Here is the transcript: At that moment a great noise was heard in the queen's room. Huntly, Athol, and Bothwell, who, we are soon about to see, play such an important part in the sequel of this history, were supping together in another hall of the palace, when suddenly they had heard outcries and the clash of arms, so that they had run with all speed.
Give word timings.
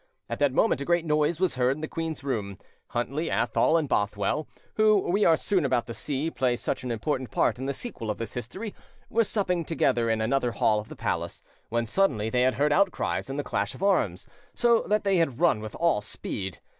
At 0.27 0.39
that 0.39 0.51
moment 0.51 0.81
a 0.81 0.85
great 0.85 1.05
noise 1.05 1.39
was 1.39 1.53
heard 1.53 1.77
in 1.77 1.81
the 1.81 1.87
queen's 1.87 2.23
room. 2.23 2.57
Huntly, 2.87 3.29
Athol, 3.29 3.77
and 3.77 3.87
Bothwell, 3.87 4.47
who, 4.73 4.97
we 4.97 5.25
are 5.25 5.37
soon 5.37 5.63
about 5.63 5.85
to 5.85 5.93
see, 5.93 6.31
play 6.31 6.55
such 6.55 6.83
an 6.83 6.89
important 6.89 7.29
part 7.29 7.59
in 7.59 7.67
the 7.67 7.73
sequel 7.75 8.09
of 8.09 8.17
this 8.17 8.33
history, 8.33 8.73
were 9.11 9.23
supping 9.23 9.63
together 9.63 10.09
in 10.09 10.19
another 10.19 10.53
hall 10.53 10.79
of 10.79 10.89
the 10.89 10.95
palace, 10.95 11.43
when 11.69 11.85
suddenly 11.85 12.31
they 12.31 12.41
had 12.41 12.55
heard 12.55 12.73
outcries 12.73 13.29
and 13.29 13.37
the 13.37 13.43
clash 13.43 13.75
of 13.75 13.83
arms, 13.83 14.25
so 14.55 14.81
that 14.87 15.03
they 15.03 15.17
had 15.17 15.39
run 15.39 15.59
with 15.59 15.75
all 15.75 16.01
speed. 16.01 16.61